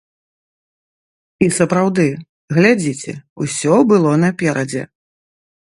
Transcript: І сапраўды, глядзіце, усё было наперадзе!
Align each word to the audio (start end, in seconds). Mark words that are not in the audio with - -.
І 1.47 1.49
сапраўды, 1.57 2.05
глядзіце, 2.57 3.13
усё 3.47 3.73
было 3.93 4.19
наперадзе! 4.27 4.83